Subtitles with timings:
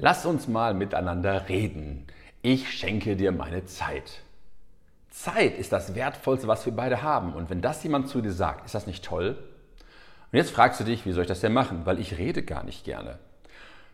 [0.00, 2.06] Lass uns mal miteinander reden.
[2.40, 4.20] Ich schenke dir meine Zeit.
[5.10, 7.34] Zeit ist das Wertvollste, was wir beide haben.
[7.34, 9.36] Und wenn das jemand zu dir sagt, ist das nicht toll?
[10.30, 11.84] Und jetzt fragst du dich, wie soll ich das denn machen?
[11.84, 13.18] Weil ich rede gar nicht gerne.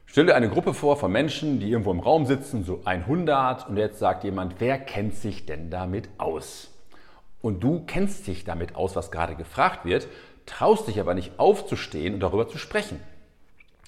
[0.05, 3.79] Stell dir eine Gruppe vor von Menschen, die irgendwo im Raum sitzen, so 100, und
[3.79, 6.71] jetzt sagt jemand, wer kennt sich denn damit aus?
[7.41, 10.07] Und du kennst dich damit aus, was gerade gefragt wird,
[10.45, 13.01] traust dich aber nicht aufzustehen und darüber zu sprechen.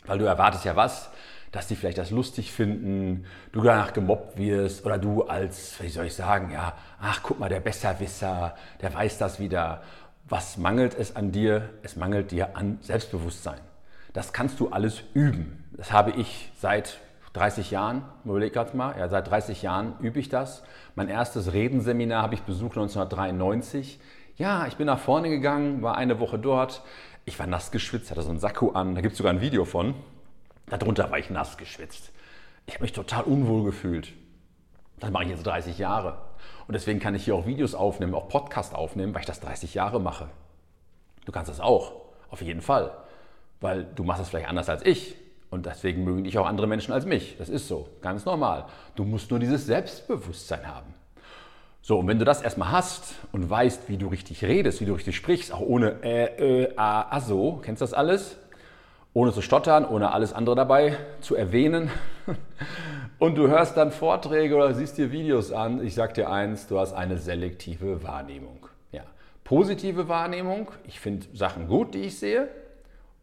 [0.06, 1.10] Weil du erwartest ja was?
[1.52, 6.06] Dass die vielleicht das lustig finden, du danach gemobbt wirst oder du als, wie soll
[6.06, 9.82] ich sagen, ja, ach guck mal, der Besserwisser, der weiß das wieder.
[10.28, 11.70] Was mangelt es an dir?
[11.82, 13.60] Es mangelt dir an Selbstbewusstsein.
[14.12, 15.64] Das kannst du alles üben.
[15.76, 16.98] Das habe ich seit
[17.34, 20.62] 30 Jahren, überleg gerade mal, ja, seit 30 Jahren übe ich das.
[20.94, 24.00] Mein erstes Redenseminar habe ich besucht 1993.
[24.36, 26.82] Ja, ich bin nach vorne gegangen, war eine Woche dort.
[27.26, 29.64] Ich war nass geschwitzt, hatte so einen Sakko an, da gibt es sogar ein Video
[29.64, 29.94] von.
[30.66, 32.10] Darunter war ich nass geschwitzt.
[32.66, 34.12] Ich habe mich total unwohl gefühlt.
[34.98, 36.18] Das mache ich jetzt 30 Jahre.
[36.66, 39.74] Und deswegen kann ich hier auch Videos aufnehmen, auch Podcast aufnehmen, weil ich das 30
[39.74, 40.28] Jahre mache.
[41.24, 41.92] Du kannst das auch,
[42.30, 42.92] auf jeden Fall.
[43.60, 45.16] Weil du machst es vielleicht anders als ich.
[45.50, 47.36] Und deswegen mögen dich auch andere Menschen als mich.
[47.38, 48.66] Das ist so, ganz normal.
[48.96, 50.92] Du musst nur dieses Selbstbewusstsein haben.
[51.82, 54.94] So, und wenn du das erstmal hast und weißt, wie du richtig redest, wie du
[54.94, 58.36] richtig sprichst, auch ohne äh, äh, a, a, so, kennst du das alles?
[59.16, 61.90] Ohne zu stottern, ohne alles andere dabei zu erwähnen.
[63.18, 65.82] Und du hörst dann Vorträge oder siehst dir Videos an.
[65.82, 68.66] Ich sag dir eins, du hast eine selektive Wahrnehmung.
[68.92, 69.04] Ja.
[69.42, 72.48] Positive Wahrnehmung, ich finde Sachen gut, die ich sehe.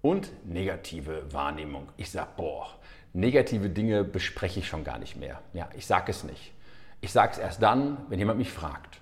[0.01, 1.89] Und negative Wahrnehmung.
[1.95, 2.69] Ich sag, boah,
[3.13, 5.41] negative Dinge bespreche ich schon gar nicht mehr.
[5.53, 6.53] Ja, ich sage es nicht.
[7.01, 8.99] Ich sage es erst dann, wenn jemand mich fragt.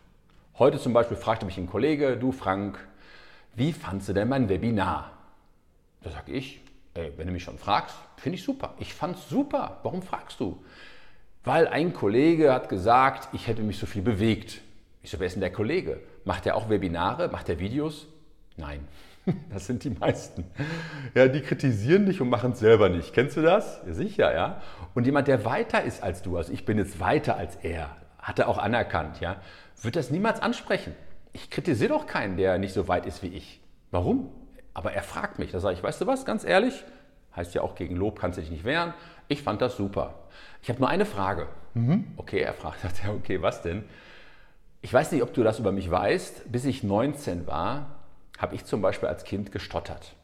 [0.60, 2.86] Heute zum Beispiel fragte mich ein Kollege, du Frank,
[3.56, 5.12] wie fandst du denn mein Webinar?
[6.04, 6.62] Da sage ich,
[6.94, 8.74] Ey, wenn du mich schon fragst, finde ich super.
[8.80, 9.80] Ich fand es super.
[9.84, 10.62] Warum fragst du?
[11.44, 14.62] Weil ein Kollege hat gesagt, ich hätte mich so viel bewegt.
[15.02, 16.02] Ich so, wer ist denn der Kollege?
[16.26, 17.30] Macht er auch Webinare?
[17.30, 18.08] Macht er Videos?
[18.58, 18.88] Nein,
[19.50, 20.44] das sind die meisten.
[21.16, 23.14] Ja, die kritisieren dich und machen es selber nicht.
[23.14, 23.82] Kennst du das?
[23.88, 24.62] Ja, sicher, ja.
[24.94, 28.38] Und jemand, der weiter ist als du, also ich bin jetzt weiter als er, hat
[28.38, 29.38] er auch anerkannt, ja,
[29.82, 30.94] wird das niemals ansprechen.
[31.34, 33.62] Ich kritisiere doch keinen, der nicht so weit ist wie ich.
[33.90, 34.30] Warum?
[34.74, 36.84] Aber er fragt mich, da sage ich, weißt du was, ganz ehrlich,
[37.36, 38.94] heißt ja auch gegen Lob kannst du dich nicht wehren.
[39.28, 40.16] Ich fand das super.
[40.62, 41.48] Ich habe nur eine Frage.
[41.74, 42.08] Mhm.
[42.18, 43.84] Okay, er fragt, sagt er, okay, was denn?
[44.82, 46.52] Ich weiß nicht, ob du das über mich weißt.
[46.52, 47.98] Bis ich 19 war,
[48.38, 50.16] habe ich zum Beispiel als Kind gestottert.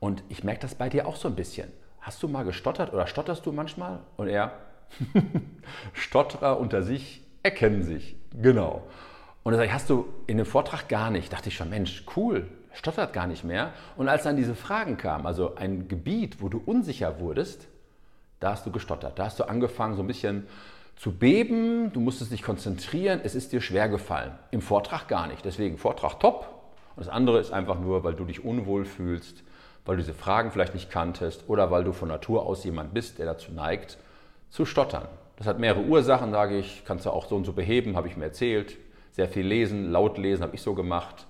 [0.00, 1.70] Und ich merke das bei dir auch so ein bisschen.
[2.00, 4.00] Hast du mal gestottert oder stotterst du manchmal?
[4.16, 4.52] Und er,
[5.92, 8.16] Stotterer unter sich erkennen sich.
[8.32, 8.86] Genau.
[9.42, 11.32] Und da sage hast du in dem Vortrag gar nicht.
[11.32, 13.72] Dachte ich schon, Mensch, cool, stottert gar nicht mehr.
[13.96, 17.68] Und als dann diese Fragen kamen, also ein Gebiet, wo du unsicher wurdest,
[18.40, 19.18] da hast du gestottert.
[19.18, 20.46] Da hast du angefangen, so ein bisschen
[20.96, 24.32] zu beben, du musstest dich konzentrieren, es ist dir schwer gefallen.
[24.50, 25.44] Im Vortrag gar nicht.
[25.44, 26.48] Deswegen Vortrag top.
[26.94, 29.42] Und das andere ist einfach nur, weil du dich unwohl fühlst,
[29.84, 33.18] weil du diese Fragen vielleicht nicht kanntest oder weil du von Natur aus jemand bist,
[33.18, 33.98] der dazu neigt,
[34.50, 35.08] zu stottern.
[35.36, 38.16] Das hat mehrere Ursachen, sage ich, kannst du auch so und so beheben, habe ich
[38.16, 38.76] mir erzählt.
[39.10, 41.26] Sehr viel lesen, laut lesen habe ich so gemacht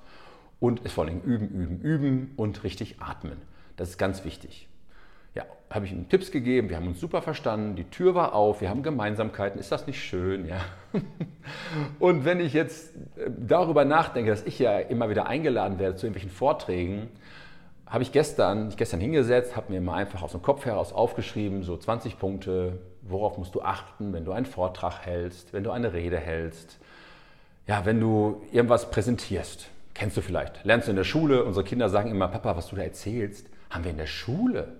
[0.60, 3.36] und es vor allem üben, üben, üben und richtig atmen.
[3.76, 4.68] Das ist ganz wichtig.
[5.34, 8.60] Ja, habe ich ihm Tipps gegeben, wir haben uns super verstanden, die Tür war auf,
[8.60, 10.46] wir haben Gemeinsamkeiten, ist das nicht schön?
[10.46, 10.60] Ja.
[11.98, 16.06] Und wenn ich jetzt äh, darüber nachdenke, dass ich ja immer wieder eingeladen werde zu
[16.06, 17.08] irgendwelchen Vorträgen,
[17.86, 21.64] habe ich gestern, ich gestern hingesetzt, habe mir mal einfach aus dem Kopf heraus aufgeschrieben,
[21.64, 25.92] so 20 Punkte, worauf musst du achten, wenn du einen Vortrag hältst, wenn du eine
[25.92, 26.78] Rede hältst,
[27.66, 29.68] ja, wenn du irgendwas präsentierst.
[29.94, 30.64] Kennst du vielleicht.
[30.64, 33.84] Lernst du in der Schule, unsere Kinder sagen immer, Papa, was du da erzählst, haben
[33.84, 34.74] wir in der Schule.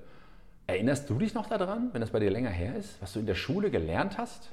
[0.66, 3.26] Erinnerst du dich noch daran, wenn das bei dir länger her ist, was du in
[3.26, 4.50] der Schule gelernt hast?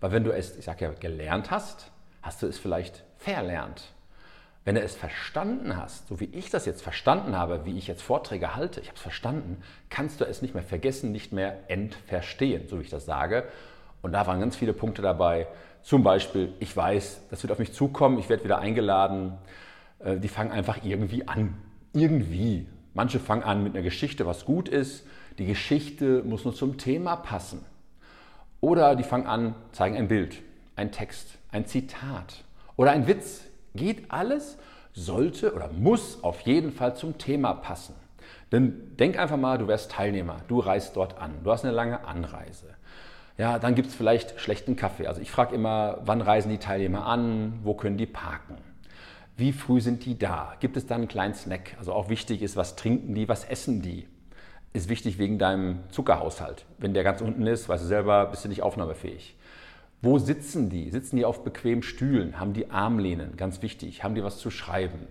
[0.00, 3.92] Weil wenn du es, ich sage ja, gelernt hast, hast du es vielleicht verlernt.
[4.64, 8.02] Wenn du es verstanden hast, so wie ich das jetzt verstanden habe, wie ich jetzt
[8.02, 12.66] Vorträge halte, ich habe es verstanden, kannst du es nicht mehr vergessen, nicht mehr entverstehen,
[12.68, 13.44] so wie ich das sage.
[14.02, 15.46] Und da waren ganz viele Punkte dabei.
[15.82, 19.38] Zum Beispiel, ich weiß, das wird auf mich zukommen, ich werde wieder eingeladen
[20.04, 21.54] die fangen einfach irgendwie an.
[21.92, 22.66] Irgendwie.
[22.94, 25.06] Manche fangen an mit einer Geschichte, was gut ist.
[25.38, 27.64] Die Geschichte muss nur zum Thema passen.
[28.60, 30.42] Oder die fangen an, zeigen ein Bild,
[30.76, 32.44] ein Text, ein Zitat
[32.76, 33.42] oder ein Witz.
[33.74, 34.58] Geht alles,
[34.92, 37.94] sollte oder muss auf jeden Fall zum Thema passen.
[38.52, 42.04] Denn denk einfach mal, du wärst Teilnehmer, du reist dort an, du hast eine lange
[42.04, 42.66] Anreise.
[43.38, 45.06] Ja, dann gibt es vielleicht schlechten Kaffee.
[45.06, 48.56] Also ich frage immer, wann reisen die Teilnehmer an, wo können die parken?
[49.42, 50.54] Wie früh sind die da?
[50.60, 51.74] Gibt es da einen kleinen Snack?
[51.76, 54.06] Also auch wichtig ist, was trinken die, was essen die?
[54.72, 56.64] ist wichtig wegen deinem Zuckerhaushalt.
[56.78, 59.36] Wenn der ganz unten ist, weißt du selber, bist du nicht aufnahmefähig.
[60.00, 60.90] Wo sitzen die?
[60.90, 62.38] Sitzen die auf bequemen Stühlen?
[62.38, 63.36] Haben die Armlehnen?
[63.36, 64.04] Ganz wichtig.
[64.04, 65.08] Haben die was zu schreiben?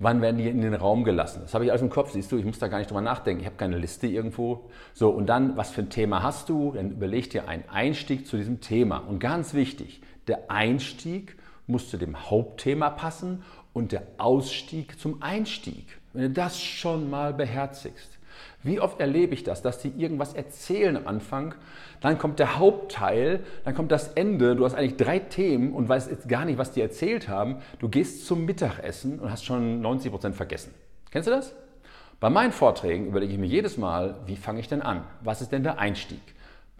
[0.00, 1.42] Wann werden die in den Raum gelassen?
[1.42, 3.40] Das habe ich alles im Kopf, siehst du, ich muss da gar nicht drüber nachdenken.
[3.40, 4.68] Ich habe keine Liste irgendwo.
[4.94, 6.72] So, und dann, was für ein Thema hast du?
[6.72, 8.98] Dann überleg dir einen Einstieg zu diesem Thema.
[8.98, 11.36] Und ganz wichtig, der Einstieg
[11.66, 15.98] muss zu dem Hauptthema passen und der Ausstieg zum Einstieg.
[16.12, 18.18] Wenn du das schon mal beherzigst,
[18.62, 21.54] wie oft erlebe ich das, dass die irgendwas erzählen am Anfang,
[22.00, 26.10] dann kommt der Hauptteil, dann kommt das Ende, du hast eigentlich drei Themen und weißt
[26.10, 27.58] jetzt gar nicht, was die erzählt haben.
[27.78, 30.72] Du gehst zum Mittagessen und hast schon 90 Prozent vergessen.
[31.10, 31.54] Kennst du das?
[32.20, 35.04] Bei meinen Vorträgen überlege ich mir jedes Mal, wie fange ich denn an?
[35.20, 36.22] Was ist denn der Einstieg?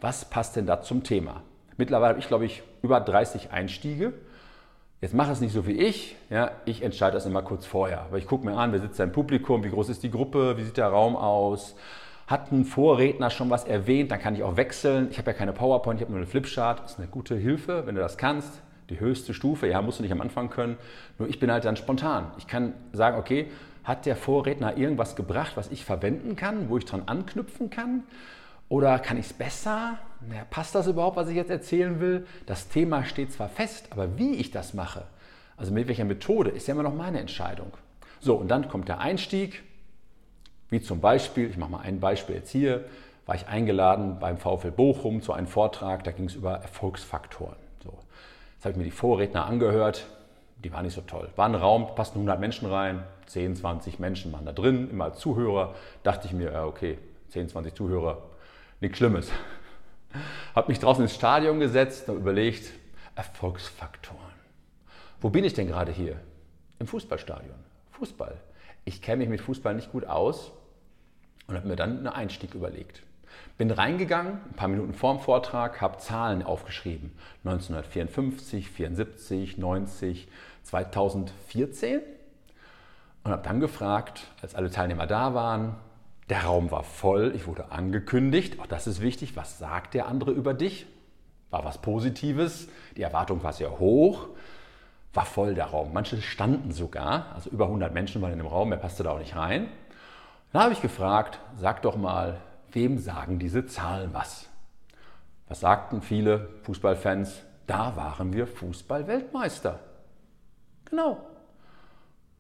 [0.01, 1.43] Was passt denn da zum Thema?
[1.77, 4.15] Mittlerweile habe ich, glaube ich, über 30 Einstiege
[5.05, 6.17] Jetzt mach es nicht so wie ich.
[6.31, 8.07] Ja, ich entscheide das immer kurz vorher.
[8.09, 10.57] Aber ich gucke mir an, wer sitzt da im Publikum, wie groß ist die Gruppe,
[10.57, 11.77] wie sieht der Raum aus.
[12.27, 15.09] Hat ein Vorredner schon was erwähnt, dann kann ich auch wechseln.
[15.11, 16.83] Ich habe ja keine PowerPoint, ich habe nur eine Flipchart.
[16.83, 18.63] Das ist eine gute Hilfe, wenn du das kannst.
[18.89, 20.79] Die höchste Stufe, ja, musst du nicht am Anfang können.
[21.19, 22.29] Nur ich bin halt dann spontan.
[22.39, 23.51] Ich kann sagen, okay,
[23.85, 28.05] hat der Vorredner irgendwas gebracht, was ich verwenden kann, wo ich dran anknüpfen kann?
[28.71, 29.99] Oder kann ich es besser?
[30.29, 32.27] Na, passt das überhaupt, was ich jetzt erzählen will?
[32.47, 35.05] Das Thema steht zwar fest, aber wie ich das mache,
[35.57, 37.73] also mit welcher Methode, ist ja immer noch meine Entscheidung.
[38.21, 39.63] So, und dann kommt der Einstieg,
[40.71, 42.85] wie zum Beispiel, ich mache mal ein Beispiel jetzt hier,
[43.27, 47.57] war ich eingeladen beim VfL Bochum zu einem Vortrag, da ging es über Erfolgsfaktoren.
[47.83, 47.99] So,
[48.55, 50.07] jetzt habe ich mir die Vorredner angehört,
[50.63, 51.29] die waren nicht so toll.
[51.37, 55.19] War ein Raum, passten 100 Menschen rein, 10, 20 Menschen waren da drin, immer als
[55.19, 55.75] Zuhörer.
[56.03, 56.99] Dachte ich mir, okay,
[57.29, 58.23] 10, 20 Zuhörer,
[58.81, 59.31] nichts Schlimmes.
[60.55, 62.73] Habe mich draußen ins Stadion gesetzt und überlegt,
[63.17, 64.19] Erfolgsfaktoren.
[65.21, 66.21] Wo bin ich denn gerade hier?
[66.79, 67.57] Im Fußballstadion.
[67.93, 68.37] Fußball.
[68.85, 70.53] Ich kenne mich mit Fußball nicht gut aus
[71.47, 73.03] und habe mir dann einen Einstieg überlegt.
[73.57, 77.13] Bin reingegangen, ein paar Minuten vorm Vortrag, habe Zahlen aufgeschrieben.
[77.45, 80.29] 1954, 74, 90,
[80.65, 82.01] 2014
[83.23, 85.77] und habe dann gefragt, als alle Teilnehmer da waren,
[86.31, 88.59] der Raum war voll, ich wurde angekündigt.
[88.61, 89.37] Auch das ist wichtig.
[89.37, 90.87] Was sagt der andere über dich?
[91.51, 92.69] War was Positives?
[92.97, 94.29] Die Erwartung war sehr hoch.
[95.13, 95.93] War voll der Raum.
[95.93, 99.19] Manche standen sogar, also über 100 Menschen waren in dem Raum, er passte da auch
[99.19, 99.69] nicht rein.
[100.53, 102.41] Dann habe ich gefragt, sag doch mal,
[102.73, 104.49] wem sagen diese Zahlen was?
[105.49, 107.43] Was sagten viele Fußballfans?
[107.67, 109.79] Da waren wir Fußball-Weltmeister.
[110.87, 111.19] Genau.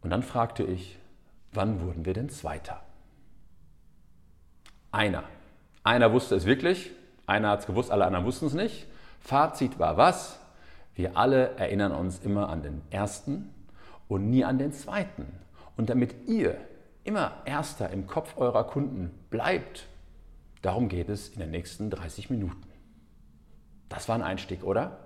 [0.02, 0.98] Und dann fragte ich,
[1.52, 2.82] wann wurden wir denn Zweiter?
[4.94, 5.25] Einer.
[5.82, 6.93] Einer wusste es wirklich,
[7.26, 8.87] einer hat es gewusst, alle anderen wussten es nicht.
[9.19, 10.38] Fazit war was?
[10.94, 13.52] Wir alle erinnern uns immer an den ersten
[14.06, 15.26] und nie an den zweiten.
[15.76, 16.56] Und damit ihr
[17.02, 19.88] immer erster im Kopf eurer Kunden bleibt,
[20.62, 22.62] darum geht es in den nächsten 30 Minuten.
[23.88, 24.99] Das war ein Einstieg, oder?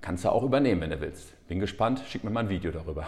[0.00, 1.46] Kannst du auch übernehmen, wenn du willst.
[1.46, 3.06] Bin gespannt, schick mir mal ein Video darüber.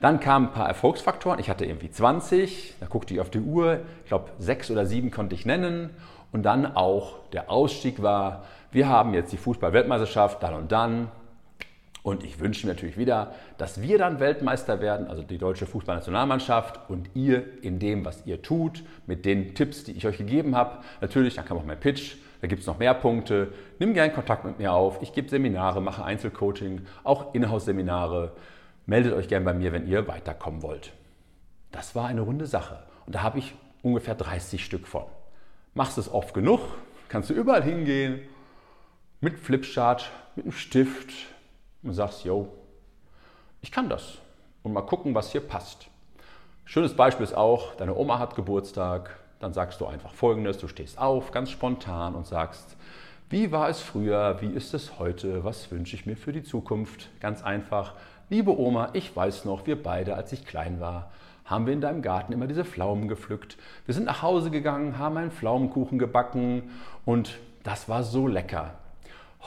[0.00, 1.40] Dann kamen ein paar Erfolgsfaktoren.
[1.40, 3.80] Ich hatte irgendwie 20, da guckte ich auf die Uhr.
[4.04, 5.90] Ich glaube, sechs oder sieben konnte ich nennen.
[6.30, 11.08] Und dann auch der Ausstieg war, wir haben jetzt die Fußball-Weltmeisterschaft dann und dann.
[12.02, 16.88] Und ich wünsche mir natürlich wieder, dass wir dann Weltmeister werden, also die deutsche Fußballnationalmannschaft
[16.88, 20.78] und ihr in dem, was ihr tut, mit den Tipps, die ich euch gegeben habe.
[21.00, 23.52] Natürlich, dann kam auch mein Pitch, da gibt es noch mehr Punkte.
[23.78, 25.02] Nimm gerne Kontakt mit mir auf.
[25.02, 28.32] Ich gebe Seminare, mache Einzelcoaching, auch Inhouse-Seminare.
[28.88, 30.94] Meldet euch gern bei mir, wenn ihr weiterkommen wollt.
[31.72, 32.78] Das war eine runde Sache.
[33.04, 35.04] Und da habe ich ungefähr 30 Stück von.
[35.74, 36.60] Machst es oft genug,
[37.10, 38.22] kannst du überall hingehen,
[39.20, 41.12] mit Flipchart, mit einem Stift
[41.82, 42.48] und sagst, yo,
[43.60, 44.20] ich kann das.
[44.62, 45.88] Und mal gucken, was hier passt.
[46.64, 50.98] Schönes Beispiel ist auch, deine Oma hat Geburtstag, dann sagst du einfach folgendes, du stehst
[50.98, 52.78] auf, ganz spontan und sagst,
[53.28, 57.10] wie war es früher, wie ist es heute, was wünsche ich mir für die Zukunft?
[57.20, 57.92] Ganz einfach,
[58.30, 61.10] Liebe Oma, ich weiß noch, wir beide, als ich klein war,
[61.46, 63.56] haben wir in deinem Garten immer diese Pflaumen gepflückt.
[63.86, 66.64] Wir sind nach Hause gegangen, haben einen Pflaumenkuchen gebacken
[67.06, 68.74] und das war so lecker.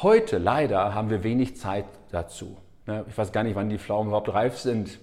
[0.02, 2.58] Heute leider haben wir wenig Zeit dazu.
[3.08, 4.98] Ich weiß gar nicht, wann die Pflaumen überhaupt reif sind.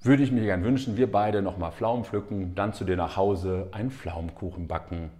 [0.00, 3.68] Würde ich mir gern wünschen, wir beide nochmal Pflaumen pflücken, dann zu dir nach Hause
[3.72, 5.10] einen Pflaumenkuchen backen.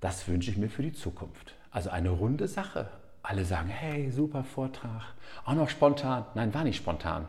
[0.00, 1.56] Das wünsche ich mir für die Zukunft.
[1.72, 2.86] Also eine runde Sache,
[3.22, 5.02] alle sagen, hey, super Vortrag.
[5.44, 6.24] Auch noch spontan.
[6.34, 7.28] Nein, war nicht spontan.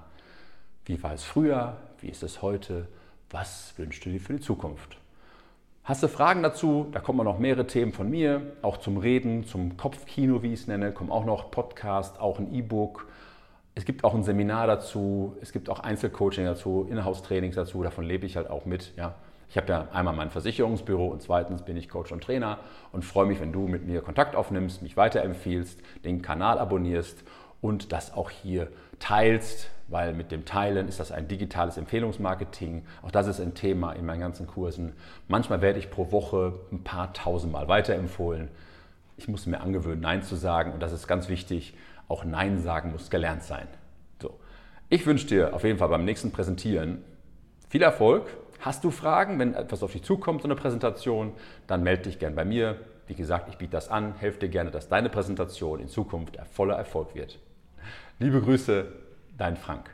[0.85, 1.77] Wie war es früher?
[2.00, 2.88] Wie ist es heute?
[3.29, 4.97] Was wünschst du dir für die Zukunft?
[5.83, 6.88] Hast du Fragen dazu?
[6.91, 10.67] Da kommen noch mehrere Themen von mir, auch zum Reden, zum Kopfkino, wie ich es
[10.67, 13.07] nenne, kommen auch noch Podcast, auch ein E-Book.
[13.75, 18.25] Es gibt auch ein Seminar dazu, es gibt auch Einzelcoaching dazu, Inhouse-Trainings dazu, davon lebe
[18.25, 18.95] ich halt auch mit.
[18.95, 19.15] Ja.
[19.53, 22.57] Ich habe ja einmal mein Versicherungsbüro und zweitens bin ich Coach und Trainer
[22.91, 27.24] und freue mich, wenn du mit mir Kontakt aufnimmst, mich weiterempfiehlst, den Kanal abonnierst
[27.62, 32.83] und das auch hier teilst, weil mit dem Teilen ist das ein digitales Empfehlungsmarketing.
[33.03, 34.93] Auch das ist ein Thema in meinen ganzen Kursen.
[35.27, 38.48] Manchmal werde ich pro Woche ein paar tausendmal weiterempfohlen.
[39.17, 41.75] Ich muss mir angewöhnen, Nein zu sagen und das ist ganz wichtig.
[42.07, 43.67] Auch Nein sagen muss gelernt sein.
[44.19, 44.33] So.
[44.89, 47.03] Ich wünsche dir auf jeden Fall beim nächsten Präsentieren
[47.69, 48.25] viel Erfolg.
[48.63, 51.34] Hast du Fragen, wenn etwas auf dich zukommt, so eine Präsentation,
[51.67, 52.77] dann melde dich gern bei mir.
[53.08, 56.75] Wie gesagt, ich biete das an, helfe dir gerne, dass deine Präsentation in Zukunft voller
[56.75, 57.39] Erfolg wird.
[58.20, 58.88] Liebe Grüße,
[59.38, 59.89] dein Frank.